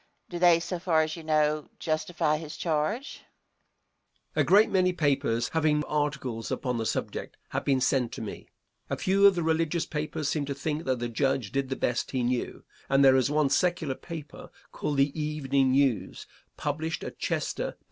[0.29, 3.17] Do they, so far as you know, justify his charge?
[3.19, 3.23] Answer.
[4.37, 8.47] A great many papers having articles upon the subject have been sent to me.
[8.89, 12.09] A few of the religious papers seem to think that the Judge did the best
[12.09, 16.25] he knew, and there is one secular paper called the Evening News,
[16.57, 17.77] published at Chester, Pa.